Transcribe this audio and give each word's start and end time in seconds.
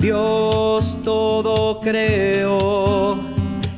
Dios 0.00 0.98
todo 1.04 1.78
creó 1.78 3.18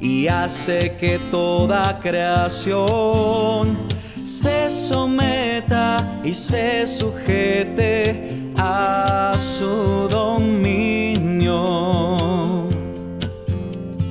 y 0.00 0.28
hace 0.28 0.96
que 0.96 1.18
toda 1.32 1.98
creación 1.98 3.76
se 4.22 4.70
someta 4.70 6.20
y 6.22 6.32
se 6.32 6.86
sujete 6.86 8.52
a 8.56 9.34
su 9.36 10.06
dominio. 10.08 11.58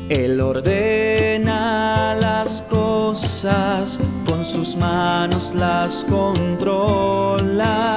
Él 0.10 0.42
ordena 0.42 2.18
las 2.20 2.64
cosas, 2.64 4.02
con 4.28 4.44
sus 4.44 4.76
manos 4.76 5.54
las 5.56 6.06
controla. 6.10 7.93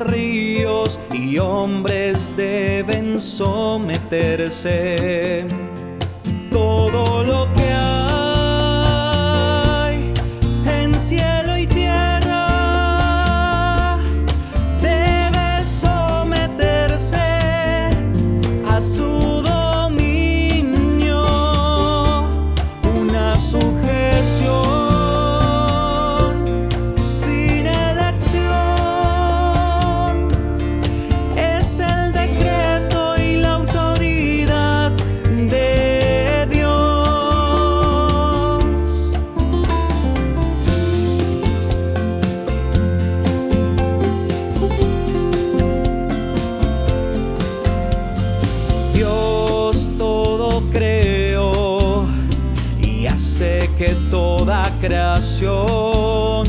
Ríos 0.00 0.98
y 1.12 1.38
hombres 1.38 2.34
deben 2.36 3.20
someterse. 3.20 4.56
Todo 6.50 7.22
lo 7.22 7.51
hace 53.12 53.70
que 53.76 53.94
toda 54.10 54.62
creación 54.80 56.46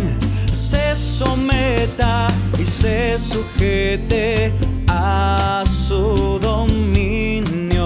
se 0.52 0.96
someta 0.96 2.28
y 2.58 2.66
se 2.66 3.20
sujete 3.20 4.54
a 4.88 5.64
su 5.66 6.40
dominio. 6.42 7.80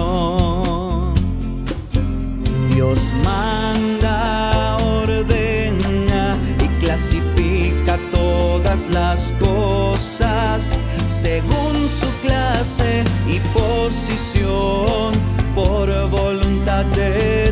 Dios 2.72 3.12
manda, 3.24 4.76
ordena 5.02 6.36
y 6.64 6.68
clasifica 6.80 7.98
todas 8.12 8.88
las 8.90 9.32
cosas 9.40 10.74
según 11.06 11.88
su 11.88 12.06
clase 12.22 13.02
y 13.26 13.40
posición 13.58 15.12
por 15.54 15.88
voluntad 16.10 16.84
de 16.94 17.47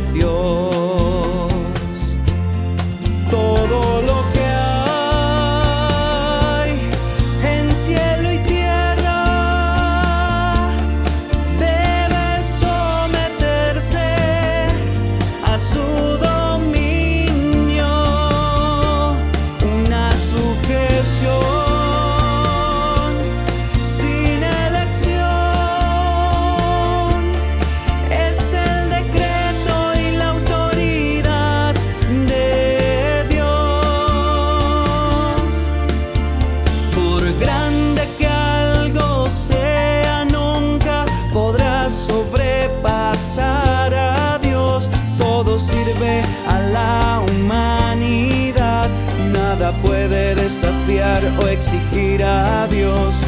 desafiar 50.47 51.21
o 51.43 51.47
exigir 51.49 52.23
a 52.23 52.67
Dios. 52.67 53.27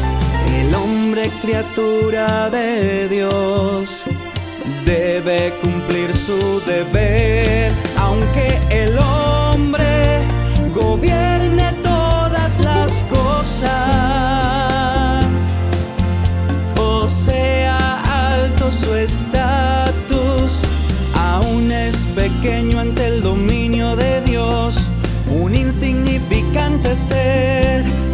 El 0.58 0.74
hombre, 0.74 1.30
criatura 1.42 2.48
de 2.48 3.10
Dios, 3.10 4.06
debe 4.86 5.52
cumplir 5.60 6.14
su 6.14 6.62
deber, 6.66 7.70
aunque 7.98 8.58
el 8.70 8.98
hombre 8.98 10.22
gobierne 10.74 11.74
todas 11.82 12.58
las 12.60 13.04
cosas, 13.04 13.68
o 16.78 17.06
sea 17.06 18.32
alto 18.32 18.70
su 18.70 18.94
estatus, 18.94 20.62
aún 21.14 21.70
es 21.70 22.06
pequeño 22.14 22.80
ante 22.80 23.08
el 23.08 23.22
dominio 23.22 23.94
de 23.94 24.22
Dios, 24.22 24.29
insignificante 26.50 26.96
ser, 26.96 28.09